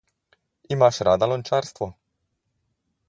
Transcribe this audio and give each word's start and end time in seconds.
Imaš 0.75 0.99
rada 1.07 1.27
lončarstvo? 1.33 1.91